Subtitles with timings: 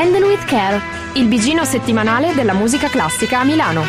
[0.00, 0.80] Handle with Care,
[1.16, 3.82] il bigino settimanale della musica classica a Milano.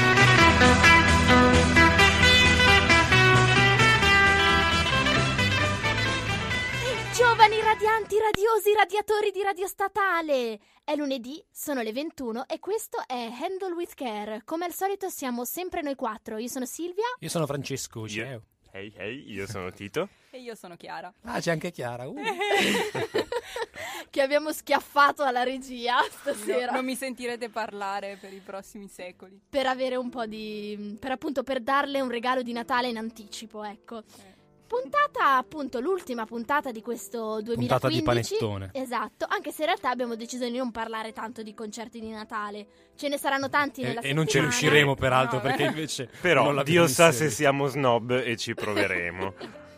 [7.13, 10.59] Giovani radianti, radiosi radiatori di Radio Statale!
[10.83, 14.41] È lunedì, sono le 21 e questo è Handle with Care.
[14.45, 16.39] Come al solito siamo sempre noi quattro.
[16.39, 17.05] Io sono Silvia.
[17.19, 18.41] Io sono Francesco, ciao.
[18.71, 20.09] Ehi, ehi, io sono Tito.
[20.31, 21.11] E io sono Chiara.
[21.23, 22.07] Ah, c'è anche Chiara.
[22.07, 22.15] uh.
[24.09, 29.39] che abbiamo schiaffato alla regia stasera No, non mi sentirete parlare per i prossimi secoli.
[29.49, 33.63] per avere un po' di per appunto per darle un regalo di Natale in anticipo,
[33.63, 33.99] ecco.
[33.99, 34.37] Eh.
[34.69, 37.57] Puntata appunto l'ultima puntata di questo 2015.
[37.67, 38.69] Puntata di panettone.
[38.73, 42.67] Esatto, anche se in realtà abbiamo deciso di non parlare tanto di concerti di Natale.
[42.95, 44.49] Ce ne saranno tanti E, nella e non ci settimana.
[44.51, 45.67] riusciremo peraltro No, perché eh.
[45.67, 46.09] invece...
[46.21, 49.33] Però Dio sa se siamo snob e ci proveremo.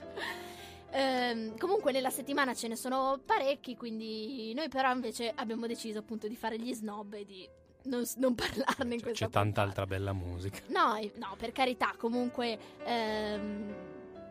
[0.91, 6.27] Ehm, comunque nella settimana ce ne sono parecchi, quindi noi però invece abbiamo deciso appunto
[6.27, 7.47] di fare gli snob e di
[7.83, 9.61] non, non parlarne in Cioè, questa C'è tanta puntata.
[9.61, 10.59] altra bella musica.
[10.67, 13.73] No, no, per carità, comunque ehm,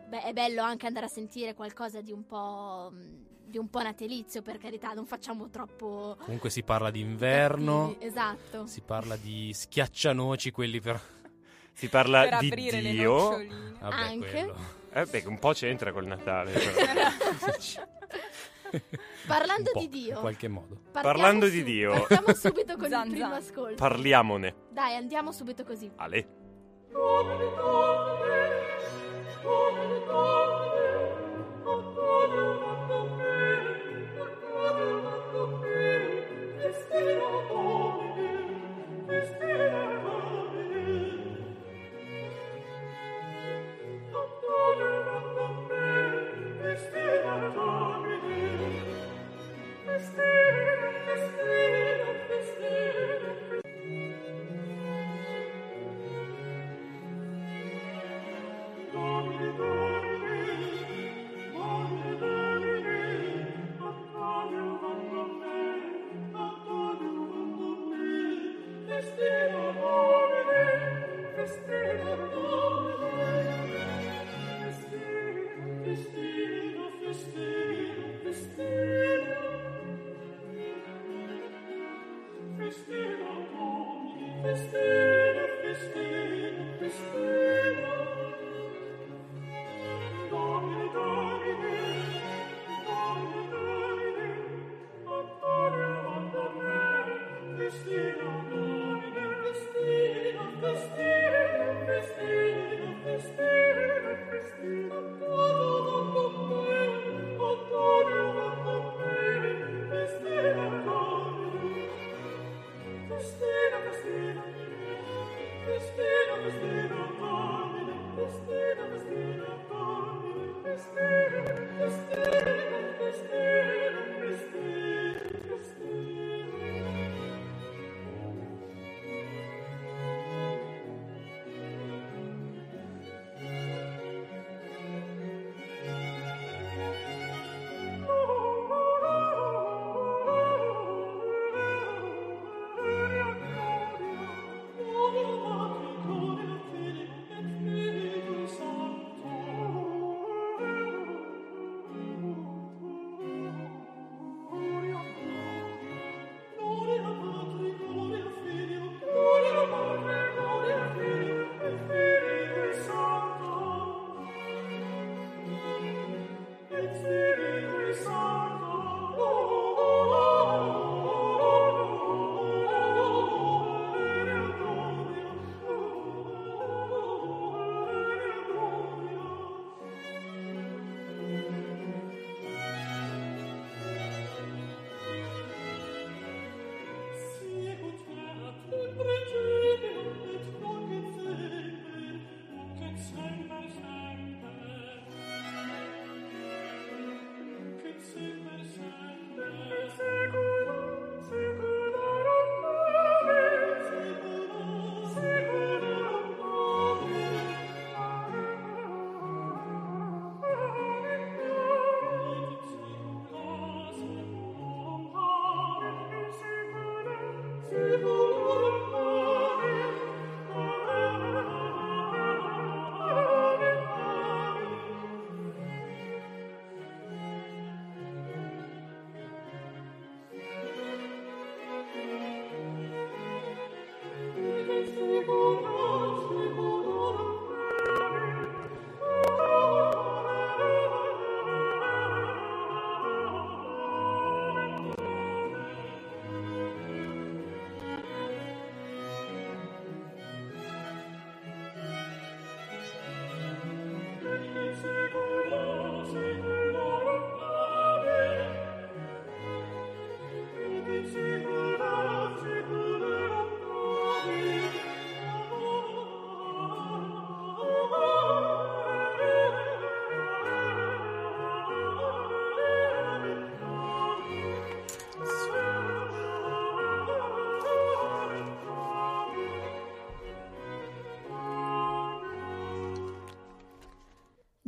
[0.07, 2.91] beh, è bello anche andare a sentire qualcosa di un po'
[3.51, 7.97] di un po' natalizio, per carità, non facciamo troppo Comunque si parla di inverno.
[7.99, 8.65] Esatto.
[8.65, 11.01] si parla di schiaccianoci, quelli per...
[11.73, 13.11] Si parla per di aprire le Dio.
[13.13, 13.73] noccioline.
[13.79, 14.29] Vabbè, Anche.
[14.29, 14.55] quello.
[14.93, 16.51] Eh, beh, un po' c'entra col Natale.
[19.27, 20.15] Parlando di Dio.
[20.15, 20.81] In qualche modo.
[20.91, 21.93] Parlando su- di Dio.
[21.93, 23.37] Andiamo subito con zan, il primo zan.
[23.37, 23.75] ascolto.
[23.75, 24.55] Parliamone.
[24.69, 25.89] Dai, andiamo subito così.
[25.95, 26.27] Ale.
[26.91, 27.49] Domine,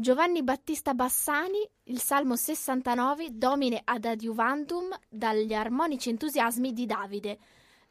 [0.03, 7.38] Giovanni Battista Bassani, il Salmo 69, Domine ad adiuvandum dagli armonici entusiasmi di Davide,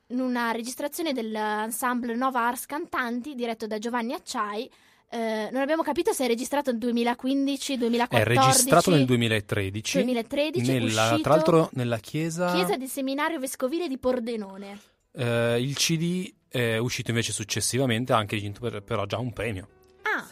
[0.08, 4.70] in una registrazione dell'ensemble Nova Ars Cantanti diretto da Giovanni Acciai.
[5.08, 8.38] Eh, non abbiamo capito se è registrato nel 2015, 2014.
[8.38, 9.96] È registrato nel 2013.
[9.96, 12.52] 2013, nella- tra l'altro nella chiesa...
[12.52, 14.78] Chiesa del Seminario Vescovile di Pordenone.
[15.14, 19.66] eh, il CD è uscito invece successivamente, anche vinto per- però già un premio.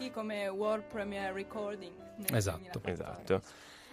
[0.00, 1.92] Sì, come World Premiere Recording.
[2.32, 2.80] Esatto.
[2.80, 3.34] 2014.
[3.34, 3.42] Esatto.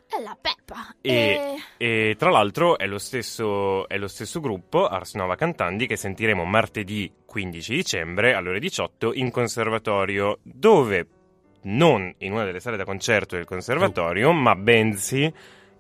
[0.07, 0.95] è la Peppa.
[1.01, 5.85] E, Eh, e tra l'altro è lo, stesso, è lo stesso gruppo, Ars Nova Cantanti,
[5.85, 11.07] che sentiremo martedì 15 dicembre alle ore 18 in conservatorio, dove
[11.63, 15.29] non in una delle sale da concerto del conservatorio, ma bensì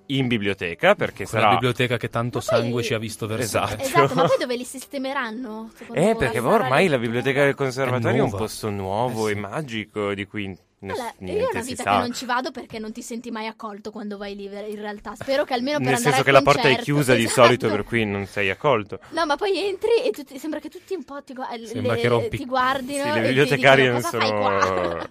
[0.07, 1.53] in biblioteca, perché Quella sarà...
[1.53, 3.81] biblioteca che tanto poi- sangue ci ha visto versare.
[3.81, 3.83] Esatto.
[3.83, 5.71] Esatto, ma poi dove li sistemeranno?
[5.93, 8.37] Eh, perché ormai la biblioteca del conservatorio è, un nuova.
[8.37, 9.39] posto nuovo Eh e sì.
[9.39, 10.47] magico di cui
[10.79, 13.47] ness- Allora, io è una vita che non ci vado perché non ti senti mai
[13.47, 15.13] accolto quando vai lì in realtà.
[15.15, 17.41] Spero che almeno per Nel andare senso che la porta è chiusa di Esatto.
[17.43, 18.99] solito, per cui non sei accolto.
[19.09, 21.33] No, ma poi entri e tutti- sembra che tutti un po' ti,
[21.65, 23.03] Sembra le- ti guardino.
[23.03, 25.09] Sì, e le bibliotecarie non "Cosa fai sono, qua?" eh,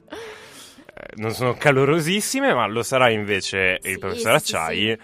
[1.16, 4.98] non sono calorosissime, ma lo sarà invece il Sì, professor sì, sì, Acciai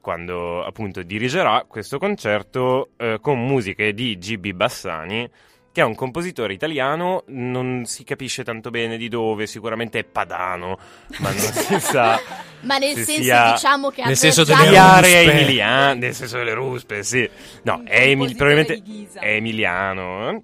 [0.00, 5.28] quando appunto dirigerà questo concerto eh, con musiche di GB Bassani,
[5.70, 10.78] che è un compositore italiano, non si capisce tanto bene di dove, sicuramente è padano,
[11.18, 12.18] ma non si sa.
[12.60, 15.32] Ma nel se senso, sia- diciamo che nel ha senso delle ruspe.
[15.32, 17.28] emiliana, nel senso delle ruspe, sì.
[17.62, 18.82] No, è probabilmente
[19.20, 20.30] è emiliano.
[20.30, 20.42] eh.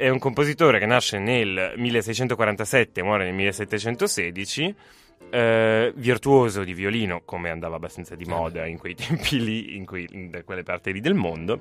[0.00, 4.74] È un compositore che nasce nel 1647 e muore nel 1716.
[5.28, 10.08] eh, virtuoso di violino, come andava abbastanza di moda in quei tempi lì, in, quei-
[10.10, 11.60] in- da quelle parti lì del mondo.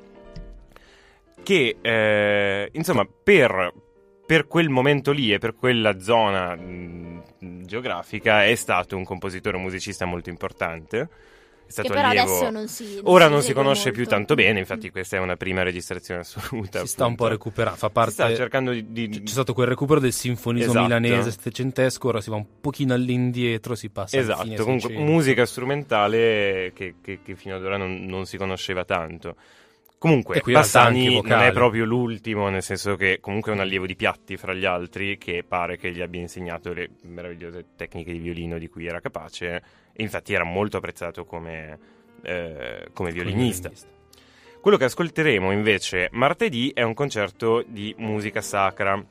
[1.43, 3.73] Che eh, insomma, per,
[4.25, 7.23] per quel momento lì e per quella zona mh,
[7.65, 11.09] geografica è stato un compositore musicista molto importante.
[11.69, 12.35] È Che stato però allievo.
[12.35, 12.99] adesso non si.
[13.03, 13.99] Ora non si conosce molto.
[13.99, 16.79] più tanto bene, infatti questa è una prima registrazione assoluta.
[16.79, 18.11] Si sta un po' recuperando, fa Si parte...
[18.11, 18.91] sta cercando di...
[18.91, 20.83] di- C'è stato quel recupero del sinfonismo Esatto.
[20.85, 25.45] milanese settecentesco, ora si va un pochino all'indietro, si passa al fine Esatto, comunque musica
[25.45, 29.35] strumentale che, che- che fino ad ora non, non si conosceva tanto.
[29.99, 34.37] Comunque, Bassani non è proprio l'ultimo, nel senso che comunque è un allievo di Piatti
[34.37, 38.69] fra gli altri, che pare che gli abbia insegnato le meravigliose tecniche di violino di
[38.69, 39.61] cui era capace,
[39.91, 41.77] e infatti era molto apprezzato come,
[42.21, 43.69] eh, come violinista.
[44.61, 49.03] Quello che ascolteremo invece martedì è un concerto di musica sacra.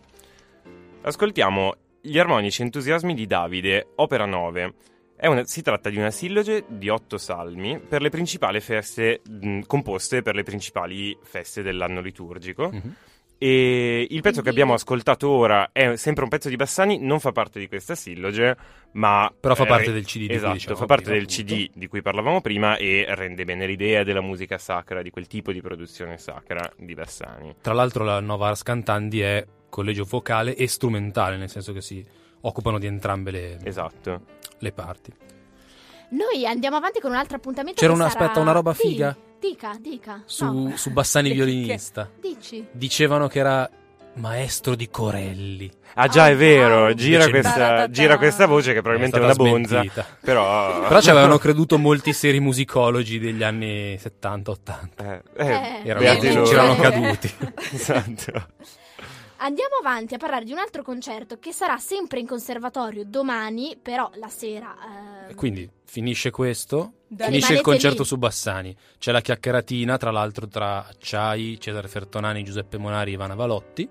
[1.03, 4.75] Ascoltiamo Gli armonici entusiasmi di Davide, opera 9.
[5.21, 9.61] È una- si tratta di una silloge di otto salmi per le principali feste, mh,
[9.67, 12.71] composte per le principali feste dell'anno liturgico.
[12.73, 12.95] Mhm.
[13.41, 17.31] E il pezzo che abbiamo ascoltato ora è sempre un pezzo di Bassani, non fa
[17.31, 18.57] parte di questa silloge,
[18.93, 19.33] ma...
[19.39, 21.55] Però fa eh, parte del CD di cui Esatto, dicevamo fa parte del appunto.
[21.55, 25.53] CD di cui parlavamo prima e rende bene l'idea della musica sacra, di quel tipo
[25.53, 27.55] di produzione sacra di Bassani.
[27.61, 32.05] Tra l'altro la nuova Ars Cantanti è collegio vocale e strumentale, nel senso che si
[32.43, 34.21] occupano di entrambe le, Esatto.
[34.59, 35.13] le parti.
[36.11, 37.81] Noi andiamo avanti con un altro appuntamento.
[37.81, 39.17] C'era che una- sarà- aspetta, una roba Sì, figa?
[39.39, 40.23] Dica, dica.
[40.25, 42.11] Su, No, su Bassani violinista.
[42.21, 42.67] Dici.
[42.71, 43.71] Dicevano che era
[44.15, 45.71] maestro di Corelli.
[45.95, 49.25] Ah già, Oh, è vero, gira Invece questa, gira questa voce che probabilmente è, È
[49.25, 50.07] una bonza, smentita.
[50.21, 50.87] però...
[50.89, 54.79] Però ci avevano creduto molti seri musicologi degli anni 70-80.
[54.97, 57.33] Eh, Eh, eh, Erano, c'erano caduti.
[57.73, 58.47] esatto.
[59.41, 64.11] Andiamo avanti a parlare di un altro concerto che sarà sempre in conservatorio domani, però
[64.15, 64.75] la sera.
[65.29, 68.05] eh, Quindi finisce questo, Da- finisce il concerto lì.
[68.09, 68.77] su Bassani.
[68.99, 73.89] C'è la chiacchieratina, tra l'altro, tra Acciai, Cesare Fertonani, Giuseppe Monari, Ivana Valotti.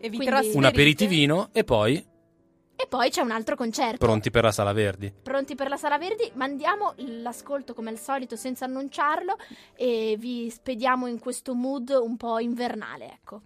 [0.00, 0.50] E vi Quindi-?
[0.56, 2.04] Un aperitivino e poi
[2.74, 3.98] E poi c'è un altro concerto.
[4.04, 5.12] pronti per la Sala Verdi.
[5.22, 6.30] Pronti per la Sala Verdi?
[6.34, 9.36] Mandiamo l'ascolto come al solito senza annunciarlo
[9.76, 13.42] e vi spediamo in questo mood un po' invernale, ecco.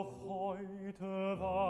[0.00, 1.69] noch heute war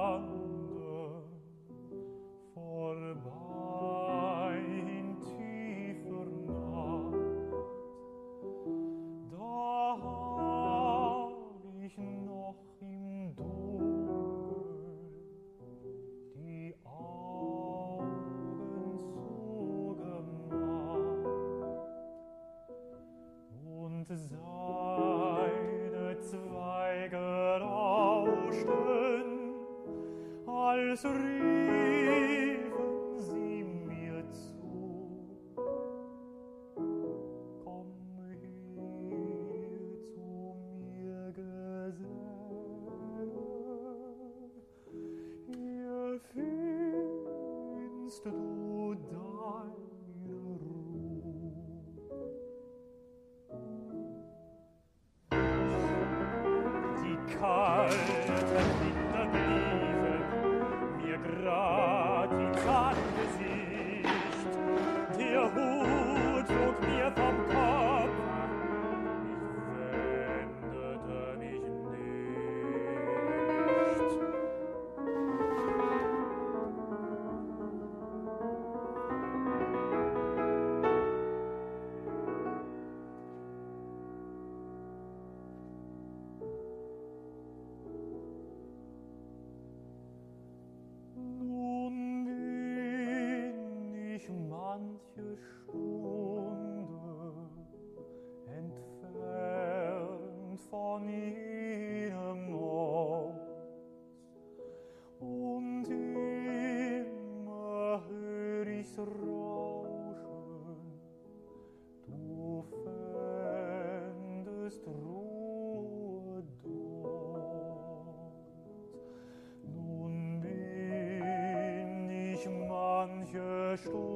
[123.76, 124.09] Sturm.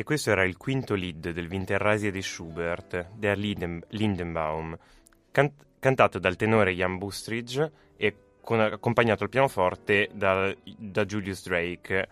[0.00, 4.74] E questo era il quinto lead del Winterreise di Schubert, Der Linden- Lindenbaum,
[5.30, 12.08] can- cantato dal tenore Jan Bustridge e con- accompagnato al pianoforte da, da Julius Drake.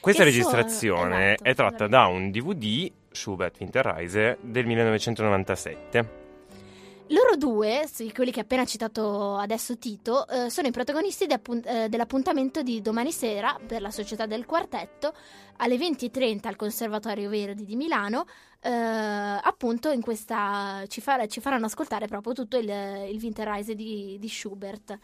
[0.00, 6.19] Questa Che registrazione suono- è esatto, tratta da un DVD, Schubert Winterreise, del 1997.
[7.12, 11.62] Loro due, quelli che ha appena citato adesso Tito, eh, sono i protagonisti di appun-
[11.66, 15.12] eh, dell'appuntamento di domani sera per la Società del Quartetto
[15.56, 18.26] alle 20.30 al Conservatorio Verdi di Milano.
[18.62, 24.16] eh, appunto, in questa ci, far- ci faranno ascoltare proprio tutto il, il Winterreise di,
[24.20, 24.96] di Schubert.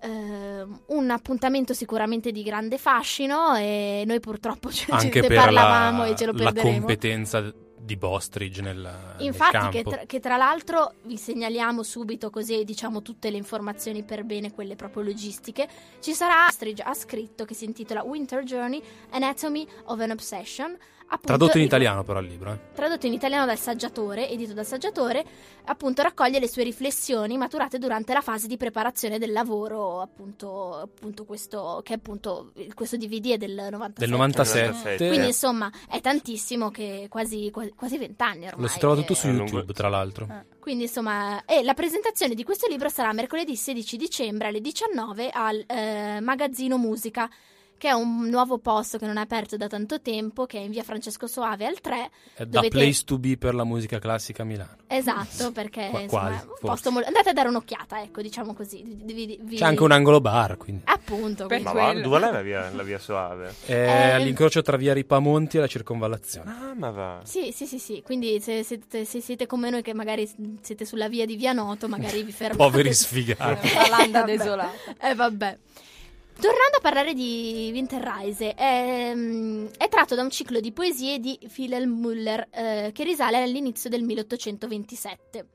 [0.00, 6.02] Eh, un appuntamento sicuramente di grande fascino e noi purtroppo ce, Anche ne per parlavamo
[6.02, 6.78] la, e ce lo la perderemo.
[6.78, 7.52] competenza
[7.82, 13.02] di Bostridge nel, nel Infatti, che tra, che tra l'altro vi segnaliamo subito così diciamo
[13.02, 15.68] tutte le informazioni per bene, quelle proprio logistiche.
[16.00, 20.76] Ci sarà Astridge ha scritto che si intitola Winter Journey Anatomy of an Obsession.
[21.12, 22.52] Appunto, Tradotto in italiano però il libro.
[22.52, 22.58] eh.
[22.74, 25.22] Tradotto in italiano dal saggiatore, edito dal saggiatore,
[25.66, 31.26] appunto raccoglie le sue riflessioni maturate durante la fase di preparazione del lavoro, appunto, appunto
[31.26, 34.00] questo, che appunto questo DVD è del 97.
[34.00, 34.66] Del 97.
[34.68, 35.08] 97.
[35.08, 38.62] Quindi insomma è tantissimo che quasi, quasi, quasi 20 anni ormai.
[38.62, 39.30] Lo si trova tutto su È.
[39.32, 40.26] YouTube, tra l'altro.
[40.30, 45.28] Eh, Quindi insomma, e la presentazione di questo libro sarà mercoledì 16 dicembre alle 19
[45.30, 47.28] al eh, magazzino Musica,
[47.82, 50.70] che è un nuovo posto che non è aperto da tanto tempo, che è in
[50.70, 52.10] via Francesco Soave al 3.
[52.34, 54.76] È da place to be per la musica classica a Milano.
[54.86, 56.66] Esatto, perché Qua- insomma, quasi, è un forse.
[56.66, 57.08] posto molto...
[57.08, 58.84] andate a dare un'occhiata, ecco, diciamo così.
[58.84, 60.82] Vi- vi- C'è anche un angolo bar, quindi.
[60.84, 63.52] Appunto, Per quindi- Ma va, dove è la via, la via Soave?
[63.66, 66.50] È Eh, all'incrocio tra via Ripamonti e la circonvallazione.
[66.52, 67.20] Ah, ma va.
[67.24, 71.08] Sì, sì, sì, sì, quindi se siete, se siete come noi che magari siete sulla
[71.08, 72.62] via di Via Noto, magari vi fermate.
[72.62, 73.68] Poveri sfigati.
[73.74, 74.36] Una landa Vabbè.
[74.36, 74.70] desolata.
[75.00, 75.58] Eh vabbè.
[76.40, 82.04] Tornando a parlare di Winterreise, è, è tratto da un ciclo di poesie di Wilhelm
[82.04, 85.46] Müller eh, che risale all'inizio del 1827.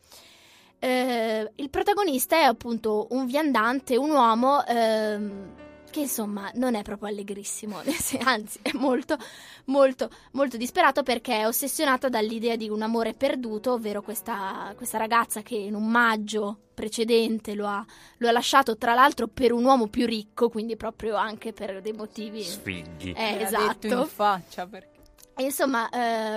[0.80, 5.54] Eh, il protagonista è appunto un viandante, un uomo ehm,
[5.98, 7.82] che insomma non è proprio allegrissimo,
[8.24, 9.18] anzi è molto,
[9.66, 15.42] molto, molto disperato perché è ossessionato dall'idea di un amore perduto, ovvero questa, questa ragazza
[15.42, 17.84] che in un maggio precedente lo ha,
[18.18, 21.94] lo ha lasciato tra l'altro per un uomo più ricco, quindi proprio anche per dei
[21.94, 22.44] motivi...
[22.44, 23.14] Sfighi.
[23.14, 23.88] Eh, esatto.
[23.88, 24.97] in faccia perché
[25.40, 25.88] Insomma,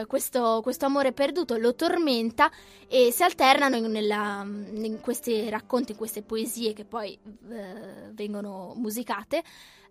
[0.01, 2.51] eh, questo, questo amore perduto lo tormenta
[2.87, 7.19] e si alternano in, nella- in questi racconti, in queste poesie che poi
[7.51, 9.43] eh, vengono musicate.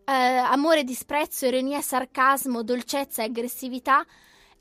[0.05, 4.05] eh, amore, disprezzo, ironia, sarcasmo, dolcezza e aggressività.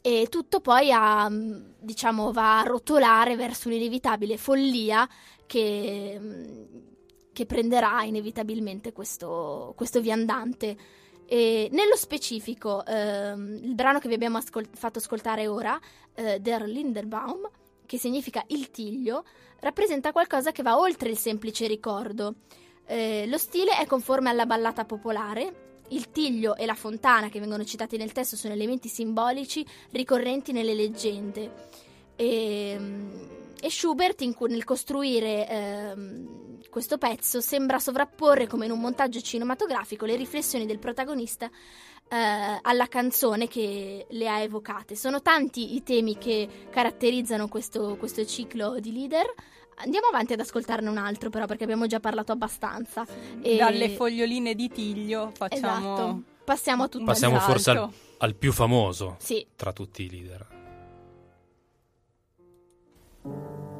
[0.01, 5.09] E tutto poi a, mh, diciamo, va a rotolare verso un'inevitabile follia
[5.47, 10.77] che, mh, che prenderà inevitabilmente questo, questo viandante.
[11.31, 15.79] E nello specifico, ehm, il brano che vi abbiamo ascol- fatto ascoltare ora,
[16.15, 17.47] eh, Der Linderbaum,
[17.85, 19.25] che significa il tiglio,
[19.61, 22.37] rappresenta qualcosa che va oltre il semplice ricordo.
[22.87, 25.67] Eh, lo stile è conforme alla ballata popolare.
[25.89, 30.73] Il tiglio e la fontana che vengono citati nel testo sono elementi simbolici ricorrenti nelle
[30.73, 31.69] leggende.
[32.17, 32.79] E,
[33.61, 39.21] e Schubert, in cui- nel costruire ehm, questo pezzo, sembra sovrapporre, come in un montaggio
[39.21, 41.47] cinematografico, le riflessioni del protagonista
[42.11, 44.95] eh, alla canzone che le ha evocate.
[44.95, 49.27] Sono tanti i temi che caratterizzano questo, questo ciclo di leader.
[49.81, 53.07] Andiamo avanti ad ascoltarne un altro, però, perché abbiamo già parlato abbastanza.
[53.43, 56.23] E- dalle foglioline di Tiglio facciamo Esatto.
[56.45, 57.05] Passiamo a tutto.
[57.05, 59.47] Passiamo forse al, al più famoso Sì.
[59.55, 60.47] tra tutti i leader.
[63.31, 63.78] Thank you.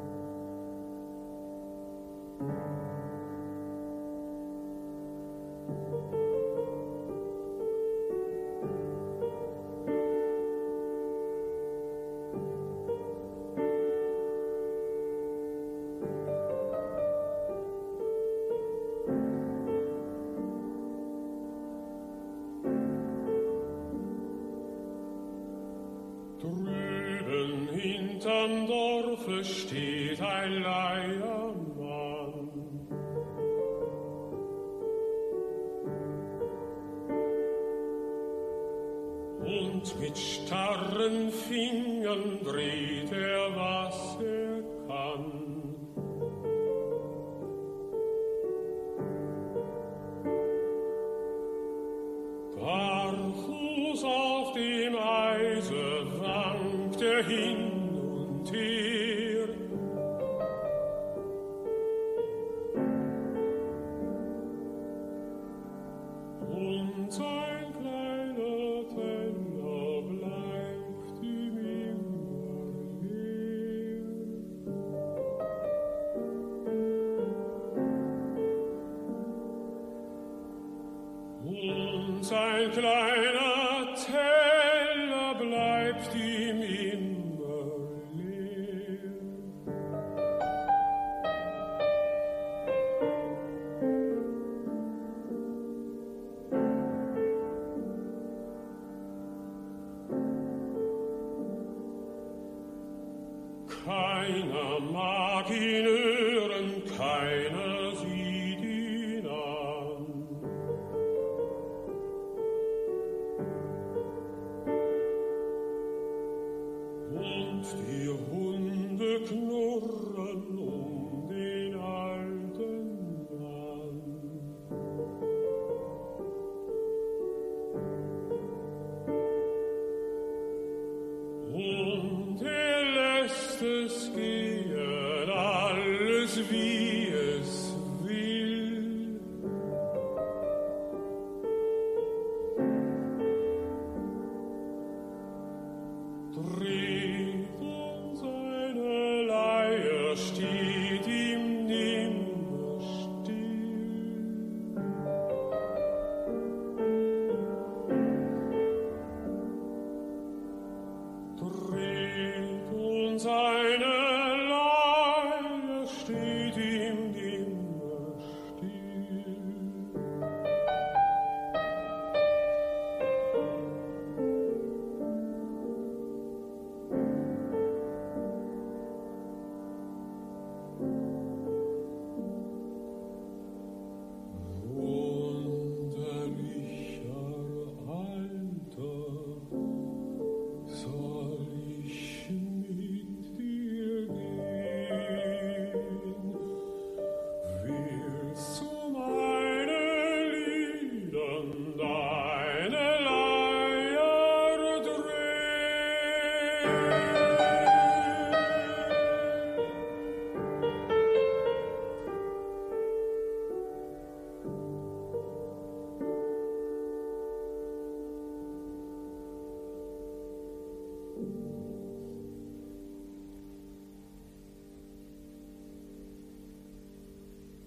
[119.27, 119.68] close.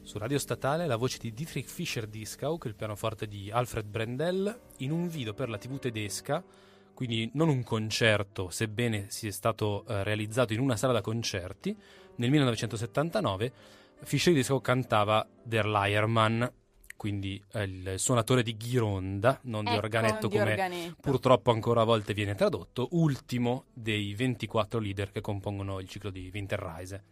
[0.05, 4.61] Su Radio Statale la voce di Dietrich Fischer-Dieskau, che è il pianoforte di Alfred Brendel,
[4.79, 6.45] in un video per la TV tedesca,
[6.93, 11.75] quindi non un concerto, sebbene sia stato eh, realizzato in una sala da concerti,
[12.17, 13.53] nel 1979
[14.03, 16.45] Fischer-Dieskau cantava Der Leiermann,
[16.97, 20.97] quindi eh, il suonatore di ghironda, non di Ecco, organetto di come organetto.
[21.01, 26.29] purtroppo ancora a volte viene tradotto, ultimo dei 24 leader che compongono il ciclo di
[26.33, 27.05] Winterreise.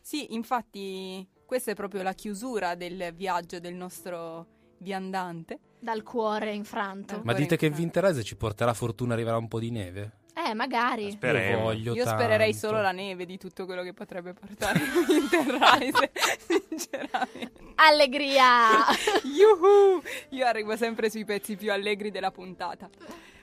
[0.00, 4.46] Sì, infatti questa è proprio la chiusura del viaggio del nostro
[4.78, 5.58] viandante.
[5.78, 7.12] Dal cuore infranto.
[7.12, 7.82] Ma Ancora dite che in Francia.
[7.82, 10.12] Winterreise ci porterà fortuna arriverà un po' di neve?
[10.32, 11.04] Eh, magari.
[11.04, 11.64] Io Speriamo.
[11.64, 12.66] voglio Io spererei tanto.
[12.68, 14.80] solo la neve di tutto quello che potrebbe portare
[15.12, 16.10] Interrise,
[16.48, 17.52] sinceramente.
[17.74, 18.86] Allegria!
[19.22, 20.00] Yuhu!
[20.30, 22.88] Io arrivo sempre sui pezzi più allegri della puntata.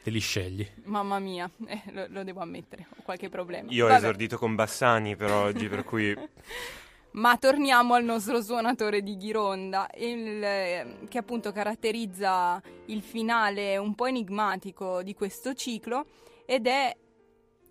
[0.01, 0.67] Te li scegli.
[0.85, 3.69] Mamma mia, eh, lo, lo devo ammettere, ho qualche problema.
[3.71, 3.99] Io ho Vabbè.
[3.99, 6.17] esordito con Bassani per oggi, per cui
[7.11, 14.05] Ma torniamo al nostro suonatore di Ghironda, il, che appunto caratterizza il finale un po'
[14.05, 16.05] enigmatico di questo ciclo
[16.45, 16.95] ed è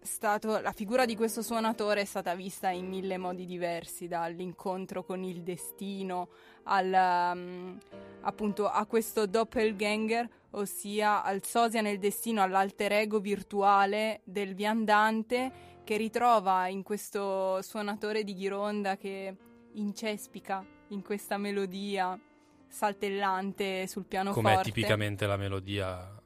[0.03, 5.23] stato, la figura di questo suonatore è stata vista in mille modi diversi, dall'incontro con
[5.23, 6.29] il destino
[6.65, 7.77] al, mm,
[8.23, 15.97] appunto a questo doppelganger, ossia al sosia nel destino, all'alter ego virtuale del viandante che
[15.97, 19.35] ritrova in questo suonatore di ghironda che
[19.73, 22.21] incespica in questa melodia
[22.69, 24.51] saltellante sul pianoforte.
[24.51, 26.18] Com'è tipicamente la melodia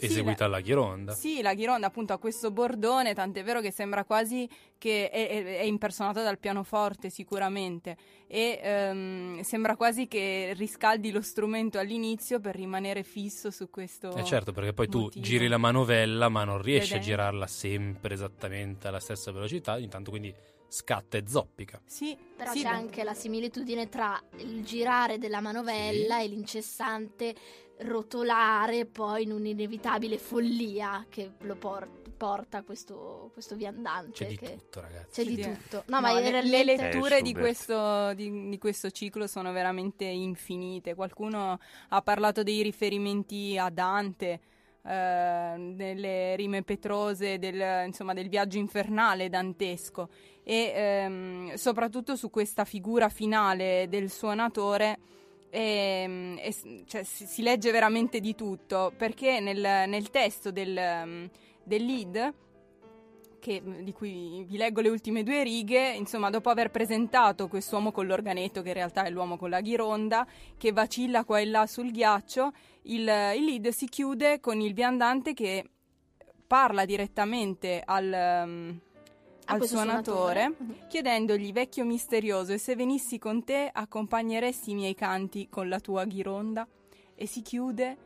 [0.00, 1.12] Sì, eseguita la- alla ghironda.
[1.14, 5.44] Sì, la ghironda appunto ha questo bordone, tant'è vero che sembra quasi che è, è-
[5.58, 12.54] è impersonata dal pianoforte sicuramente e ehm, sembra quasi che riscaldi lo strumento all'inizio per
[12.56, 15.24] rimanere fisso su questo Eh certo, perché poi tu motivo.
[15.24, 17.06] giri la manovella, ma non riesci a Vedendo.
[17.16, 20.32] girarla sempre esattamente alla stessa velocità, intanto quindi
[20.72, 21.80] scatta e zoppica.
[21.84, 22.74] Sì, Però sì, c'è beh.
[22.76, 27.34] anche la similitudine tra il girare della manovella e l'incessante
[27.82, 34.12] rotolare poi in un'inevitabile follia che lo por- porta questo, questo viandante.
[34.12, 35.22] C'è di che- tutto, ragazzi.
[35.22, 35.50] C'è di Sì.
[35.50, 35.84] tutto.
[35.86, 39.52] No, No, ma le, realmente- le letture Eh, di questo, di, di questo ciclo sono
[39.52, 40.94] veramente infinite.
[40.94, 44.40] Qualcuno ha parlato dei riferimenti a Dante,
[44.82, 50.08] eh, delle rime petrose, del, insomma, del viaggio infernale dantesco
[50.42, 54.98] e ehm, soprattutto su questa figura finale del suonatore.
[55.50, 60.76] Ehm, e s- cioè, si, si legge veramente di tutto perché nel, nel testo del,
[60.76, 61.30] ehm,
[61.62, 62.34] del lead
[63.40, 68.06] che- di cui vi leggo le ultime due righe, insomma, dopo aver presentato quest'uomo con
[68.06, 71.90] l'organetto, che in realtà è l'uomo con la ghironda, che vacilla qua e là sul
[71.90, 75.64] ghiaccio, il, il lead si chiude con il viandante che
[76.46, 78.46] parla direttamente al, a
[79.52, 80.74] al questo suonatore, Mhm.
[80.88, 86.04] chiedendogli, vecchio misterioso, e se venissi con te accompagneresti i miei canti con la tua
[86.04, 86.66] ghironda?
[87.14, 87.96] E si chiude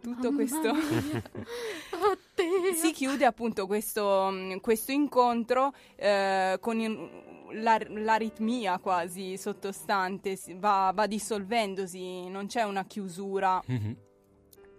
[0.00, 0.74] tutto Mamma questo...
[2.74, 7.08] si chiude appunto questo, mh, questo incontro eh, con in-
[7.52, 13.96] la- l'aritmia quasi sottostante, va, va dissolvendosi, non c'è una chiusura Mhm.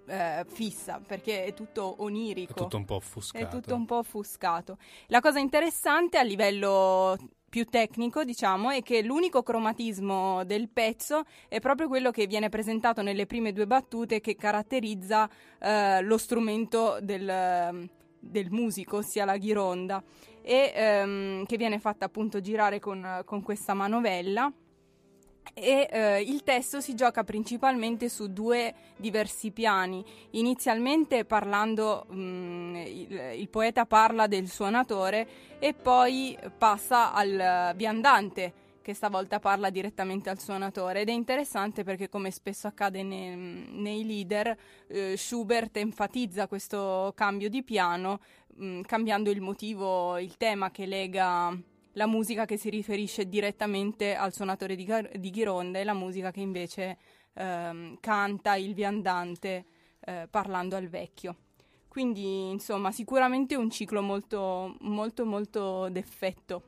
[0.08, 2.54] Eh, fissa perché è tutto onirico.
[2.54, 3.44] È tutto un po' offuscato.
[3.44, 4.78] È tutto un po' offuscato.
[5.08, 7.18] La cosa interessante a livello
[7.50, 13.02] più tecnico, diciamo, è che l'unico cromatismo del pezzo è proprio quello che viene presentato
[13.02, 17.90] nelle prime due battute che caratterizza eh, lo strumento del,
[18.20, 20.04] del musico, ossia la ghironda,
[20.42, 24.52] e ehm, che viene fatta appunto girare con, con questa manovella
[25.54, 30.04] e eh, il testo si gioca principalmente su due diversi piani.
[30.32, 35.28] Inizialmente parlando, mh, mm, il, il, poeta parla del suonatore
[35.60, 42.08] e poi passa al viandante che stavolta parla direttamente al suonatore ed è interessante perché
[42.08, 44.56] come spesso accade nei, nei leader
[44.88, 48.20] eh, Schubert enfatizza questo cambio di piano
[48.56, 51.58] mh, mm, cambiando il motivo, il tema che lega
[51.96, 56.42] la musica che si riferisce direttamente al suonatore di, di Ghironda e la musica che
[56.42, 56.98] invece
[57.34, 59.66] ehm, canta il viandante
[60.02, 61.36] eh, parlando al vecchio.
[61.88, 66.64] Quindi, insomma, sicuramente un ciclo molto, molto, molto d'effetto.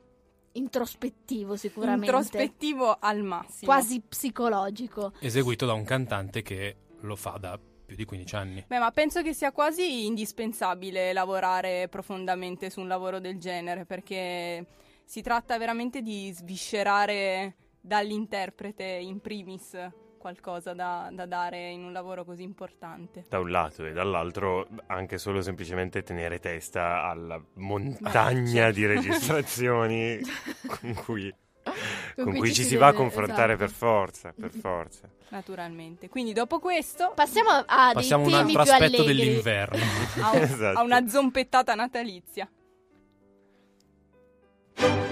[0.52, 2.06] Introspettivo, sicuramente.
[2.06, 3.70] Introspettivo al massimo.
[3.70, 5.12] Quasi psicologico.
[5.20, 8.64] Eseguito da un cantante che lo fa da più di 15 anni.
[8.66, 14.64] Beh, ma penso che sia quasi indispensabile lavorare profondamente su un lavoro del genere, perché
[15.08, 19.74] si tratta veramente di sviscerare dall'interprete in primis
[20.18, 23.24] qualcosa da, da, dare in un lavoro così importante.
[23.26, 30.20] Da un lato e dall'altro anche solo semplicemente tenere testa alla montagna Beh, di registrazioni
[30.68, 31.34] con cui,
[32.14, 33.56] con con cui ci, si, si va a confrontare esatto.
[33.56, 35.08] per forza, per forza.
[35.30, 36.10] Naturalmente.
[36.10, 39.24] Quindi dopo questo passiamo a passiamo dei temi un altro aspetto allegri.
[39.24, 39.84] dell'inverno.
[40.20, 40.78] a, un, esatto.
[40.78, 42.46] a una zompettata natalizia.
[44.78, 45.07] thank you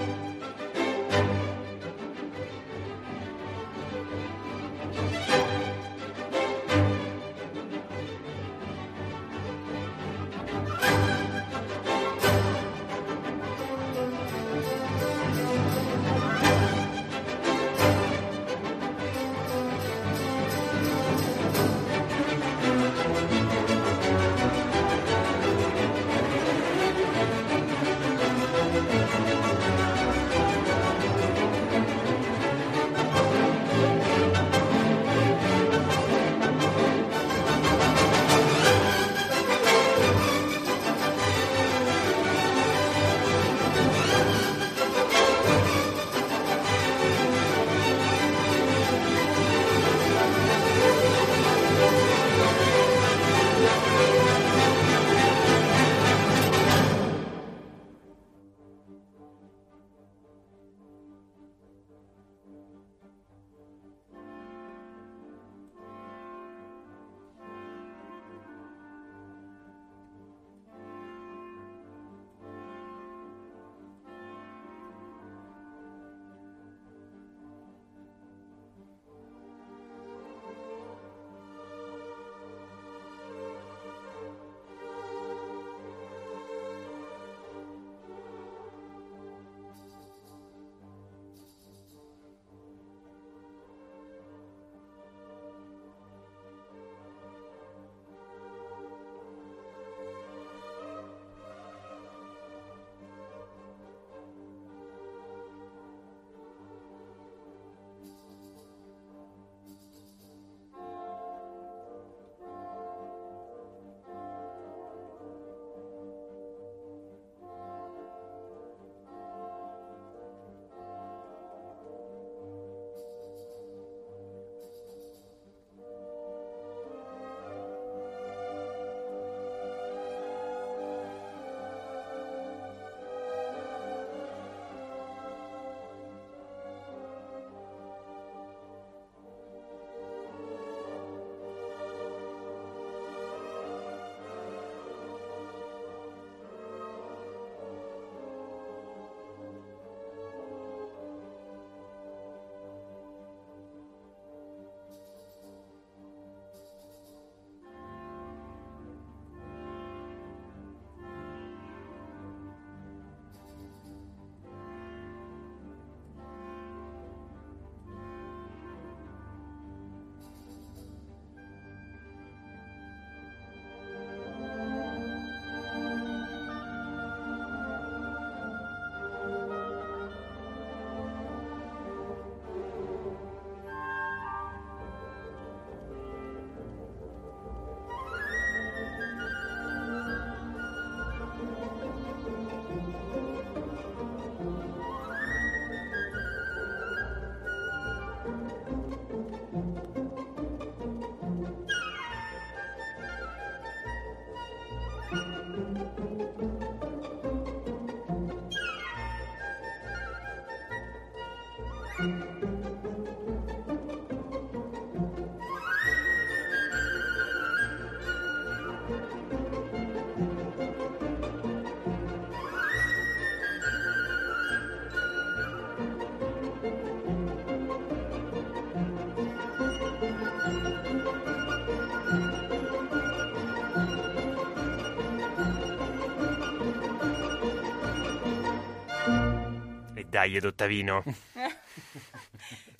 [240.17, 241.03] Dai, ed Ottavino.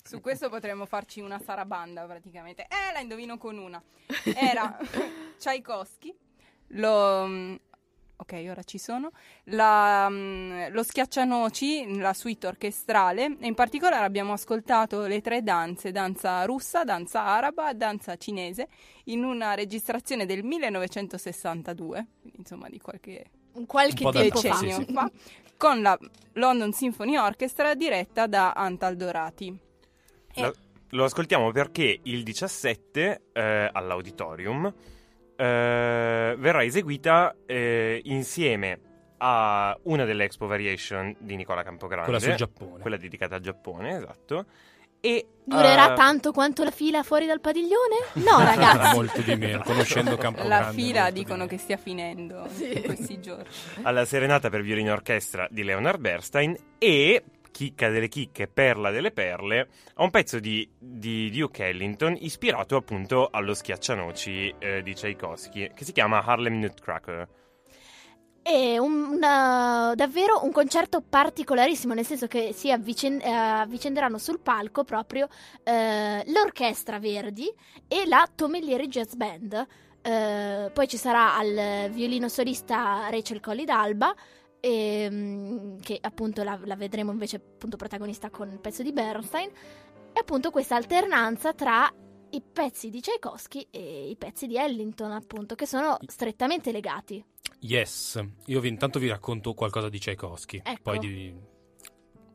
[0.02, 2.62] Su questo potremmo farci una sarabanda praticamente.
[2.62, 3.80] Eh, la indovino con una.
[4.34, 4.76] Era
[5.38, 6.12] Tchaikovsky,
[6.70, 7.26] lo...
[7.28, 7.54] mm,
[8.16, 9.12] Ok, ora ci sono.
[9.44, 15.92] La, mm, lo Schiaccianoci, la suite orchestrale, e in particolare abbiamo ascoltato le tre danze,
[15.92, 18.66] danza russa, danza araba, danza cinese,
[19.04, 24.36] in una registrazione del 1962, quindi insomma di qualche Un qualche Un da- fa.
[24.40, 24.92] sì, decennio sì.
[25.58, 25.98] Con la
[26.34, 29.58] London Symphony Orchestra diretta da Antal Dorati.
[30.34, 30.54] E- Lo,
[30.90, 34.72] lo ascoltiamo perché il 17 eh, all'auditorium
[35.36, 38.80] eh, verrà eseguita eh, insieme
[39.18, 42.04] a una delle Expo Variation di Nicola Campogrande.
[42.04, 42.80] Quella sul Giappone.
[42.80, 44.46] Quella dedicata al Giappone, esatto.
[45.00, 47.96] E, Durerà eh, tanto quanto la fila fuori dal padiglione?
[48.14, 48.94] No, ragazzi.
[48.94, 50.66] molto di meno, conoscendo Campogrande.
[50.66, 53.44] La fila dicono che stia finendo in questi giorni.
[53.82, 59.68] alla serenata per violino orchestra di Leonard Bernstein e chicca delle chicche, perla delle perle,
[59.94, 65.84] a un pezzo di, di Duke Ellington ispirato appunto allo schiaccianoci eh, di Tchaikovsky che
[65.84, 67.26] si chiama Harlem Nutcracker.
[68.48, 74.40] È un- una- davvero un concerto particolarissimo, nel senso che si avvicen- eh, avvicenderanno sul
[74.40, 75.28] palco proprio
[75.64, 77.52] eh, l'orchestra Verdi
[77.86, 79.66] e la Tomelieri Jazz Band.
[80.00, 84.14] Eh, poi ci sarà al violino solista Rachel Colli d'Alba,
[84.60, 89.50] ehm, che appunto la, la vedremo invece appunto protagonista con il pezzo di Bernstein.
[90.14, 91.92] E appunto questa alternanza tra
[92.30, 97.22] i pezzi di Tchaikovsky e i pezzi di Ellington, appunto, che sono strettamente legati.
[97.60, 100.80] Yes, io vi, intanto vi racconto qualcosa di Tchaikovsky, ecco.
[100.82, 101.34] poi di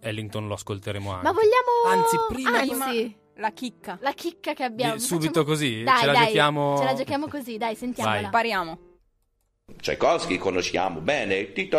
[0.02, 1.24] Ellington lo ascolteremo anche.
[1.24, 3.16] Ma vogliamo Anzi, prima, Anzi.
[3.36, 3.98] la chicca.
[4.02, 4.96] La chicca che abbiamo.
[4.96, 6.78] Di, subito così, dai, ce dai, la giochiamo.
[6.78, 8.16] Ce la giochiamo così, dai, sentiamola.
[8.16, 8.26] Vai.
[8.26, 8.80] Impariamo.
[9.78, 11.54] Tchaikovsky conosciamo bene.
[11.54, 11.70] E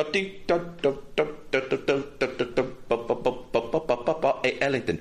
[4.59, 4.99] Ellington.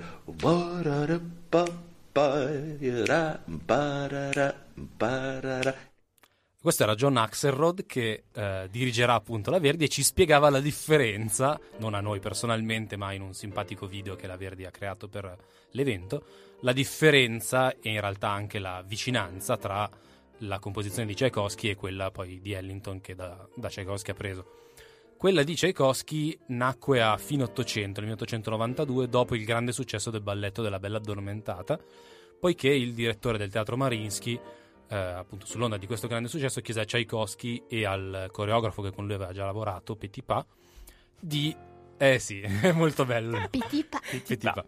[6.63, 11.59] Questo era John Axelrod che eh, dirigerà appunto la Verdi e ci spiegava la differenza,
[11.79, 15.35] non a noi personalmente, ma in un simpatico video che la Verdi ha creato per
[15.71, 16.25] l'evento,
[16.61, 19.89] la differenza e in realtà anche la vicinanza tra
[20.37, 24.45] la composizione di Tchaikovsky e quella poi di Ellington che da, da Tchaikovsky ha preso.
[25.17, 30.61] Quella di Tchaikovsky nacque a fine 800, nel 1892, dopo il grande successo del balletto
[30.61, 31.77] della Bella Addormentata,
[32.39, 34.39] poiché il direttore del teatro Marinsky
[34.93, 39.05] eh, appunto sull'onda di questo grande successo chiese a Tchaikovsky e al coreografo che con
[39.05, 40.45] lui aveva già lavorato, Petipa,
[41.19, 41.55] di...
[41.97, 43.47] Eh sì, è molto bello.
[43.49, 43.99] Pitipa.
[44.07, 44.65] Petipa.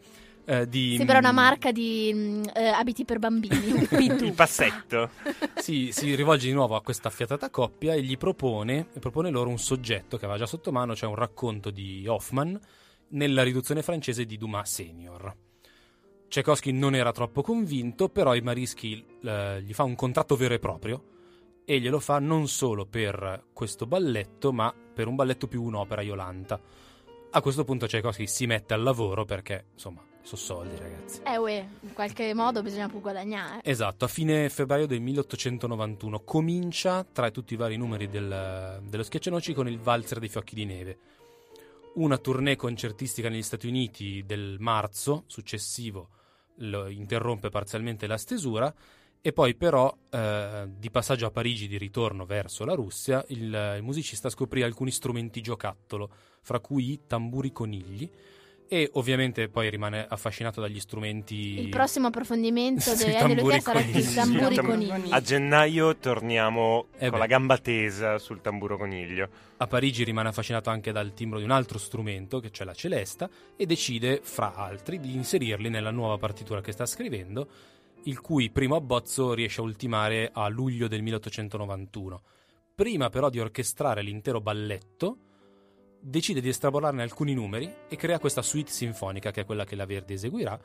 [0.48, 3.88] Eh, di, Sembra una marca di mm, eh, abiti per bambini.
[4.26, 5.10] Il passetto.
[5.56, 9.50] Si, si rivolge di nuovo a questa affiatata coppia e gli propone, e propone loro
[9.50, 12.60] un soggetto che aveva già sotto mano, cioè un racconto di Hoffman
[13.10, 15.45] nella riduzione francese di Dumas Senior.
[16.28, 20.60] Tchaikovsky non era troppo convinto, però i Marischi eh, gli fa un contratto vero e
[20.60, 21.04] proprio
[21.66, 26.60] e glielo fa non solo per questo balletto, ma per un balletto più un'opera Iolanta.
[27.32, 31.22] A questo punto Tchaikovsky si mette al lavoro perché, insomma, sono soldi, ragazzi.
[31.24, 33.62] Eh, uè, in qualche modo bisogna pure guadagnare.
[33.64, 39.54] Esatto, a fine febbraio del 1891 comincia tra tutti i vari numeri del- dello Schiaccianoci
[39.54, 40.98] con il Valzer dei Fiocchi di Neve.
[41.96, 46.10] Una tournée concertistica negli Stati Uniti del marzo successivo
[46.58, 48.74] interrompe parzialmente la stesura
[49.22, 53.82] e poi però eh, di passaggio a Parigi di ritorno verso la Russia il, il
[53.82, 58.12] musicista scoprì alcuni strumenti giocattolo, fra cui i tamburi conigli
[58.68, 63.92] e ovviamente poi rimane affascinato dagli strumenti Il prossimo approfondimento Sì, di Lucia sarà sui
[63.92, 64.14] conigli.
[64.16, 65.08] tamburi tam- conigli.
[65.12, 67.18] A gennaio torniamo Eh con beh.
[67.18, 69.30] la gamba tesa sul tamburo coniglio.
[69.58, 73.30] A Parigi rimane affascinato anche dal timbro di un altro strumento, che c'è la celesta,
[73.56, 77.48] e decide, fra altri, di inserirli nella nuova partitura che sta scrivendo,
[78.04, 82.22] il cui primo abbozzo riesce a ultimare a luglio del 1891.
[82.76, 85.18] Prima però di orchestrare l'intero balletto,
[86.08, 89.86] decide di estrapolarne alcuni numeri e crea questa suite sinfonica, che è quella che la
[89.86, 90.60] Verdi eseguirà,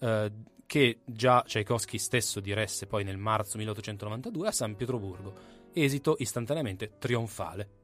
[0.00, 0.32] eh,
[0.66, 5.58] che già Tchaikovsky stesso diresse poi nel marzo 1892 a San Pietroburgo.
[5.72, 7.78] Esito istantaneamente trionfale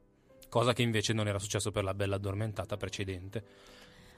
[0.49, 3.43] cosa che invece non era successo per la bella addormentata precedente.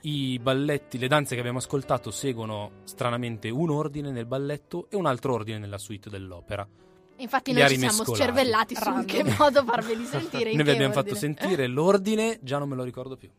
[0.02, 5.06] I balletti, le danze che abbiamo ascoltato seguono stranamente un ordine nel balletto e un
[5.06, 6.68] altro ordine nella suite dell'opera.
[7.20, 9.06] Infatti noi ci siamo scervellati su in Random.
[9.06, 10.50] che modo farveli sentire.
[10.52, 11.20] in Noi vi abbiamo fatto ordine.
[11.36, 13.30] sentire l'ordine, già non me lo ricordo più.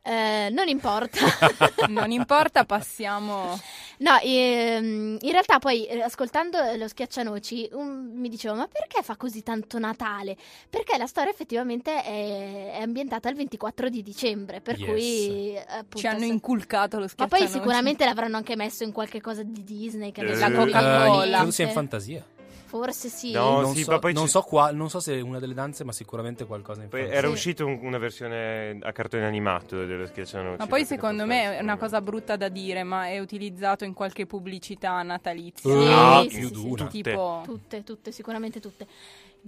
[0.00, 1.18] Eh, non importa.
[1.88, 3.58] Non importa, passiamo.
[3.98, 9.16] No, ehm, in realtà poi eh, ascoltando lo schiaccianoci um, mi dicevo ma perché fa
[9.16, 10.36] così tanto Natale?
[10.70, 14.88] Perché la storia effettivamente è, è ambientata il 24 di dicembre, per Yes.
[14.88, 17.44] cui appunto, Ci hanno se- inculcato lo Ma schiaccianoci.
[17.50, 21.36] poi sicuramente l'avranno anche messo in qualche cosa di Disney che Eh, La Eh, Coca-Cola.
[21.36, 22.24] credo sia in fantasia.
[22.68, 23.32] Forse sì.
[23.32, 25.92] No, non, sì, so, non so qua- non so se è una delle danze, ma
[25.92, 27.18] sicuramente qualcosa in Poi fantasia.
[27.18, 27.32] era Sì.
[27.34, 30.58] uscita un- una versione a cartone animato dello schiaccianoci.
[30.58, 34.26] Ma poi secondo me è una cosa brutta da dire, ma è utilizzato in qualche
[34.26, 35.70] pubblicità natalizia.
[35.70, 36.86] Sì, Ah, sì, più sì, sì.
[36.88, 38.86] Tipo Tutte, tutte, sicuramente tutte.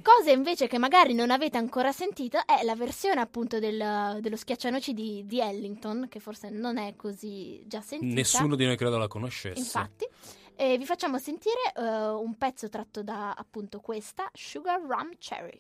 [0.03, 4.95] Cose invece che magari non avete ancora sentito è la versione appunto del- dello schiaccianoci
[4.95, 8.15] di, di Ellington, che forse non è così già sentita.
[8.15, 9.59] Nessuno di noi credo la conoscesse.
[9.59, 10.07] Infatti.
[10.63, 15.59] E vi facciamo sentire eh, un pezzo tratto da appunto questa, Sugar Rum Cherry.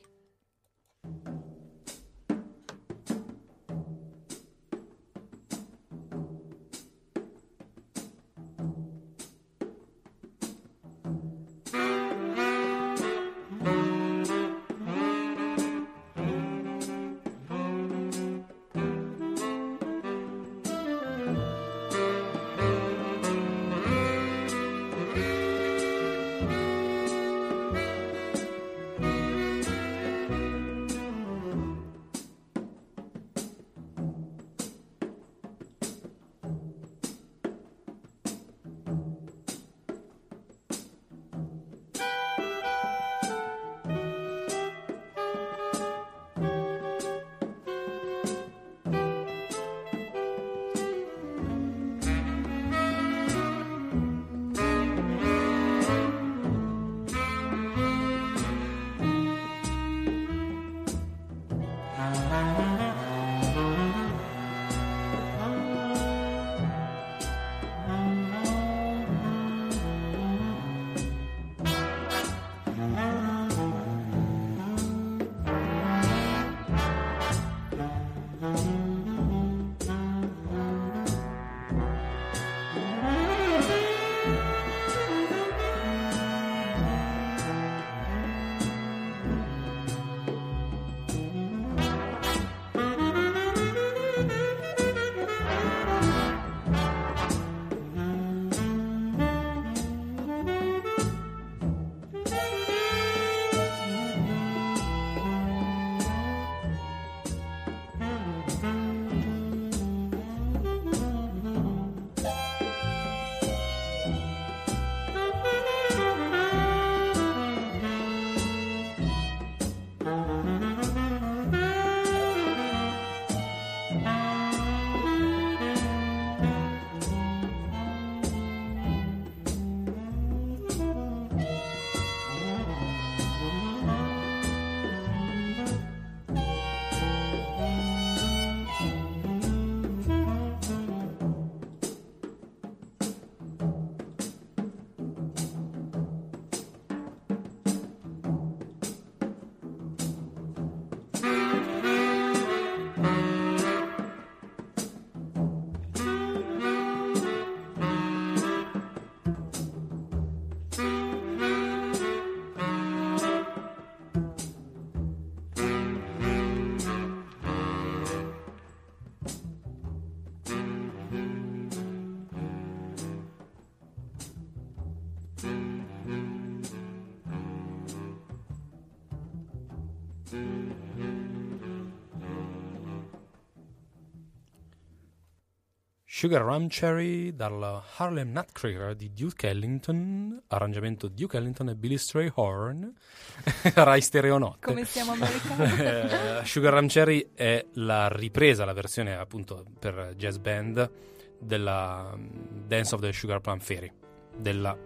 [186.20, 192.92] Sugar Rum Cherry dal Harlem Nutcracker di Duke Ellington, arrangiamento Duke Ellington e Billy Strayhorn,
[193.72, 194.66] Rai Stereo Notte.
[194.66, 195.78] come siamo americani.
[195.78, 200.90] Eh, Sugar Rum Cherry è la ripresa, la versione appunto per jazz band
[201.38, 202.28] della mm,
[202.66, 203.90] Dance of the Sugar Plum Fairy,
[204.36, 204.76] della,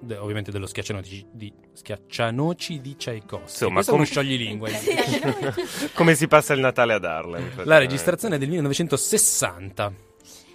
[0.00, 3.66] de- ovviamente dello schiaccianoci di, schiaccianoci di Tchaikovsky.
[3.66, 5.54] Insomma, Questo è uno come-.
[5.92, 7.64] Come si passa il Natale ad Harlem?
[7.64, 10.11] La registrazione è del 1960.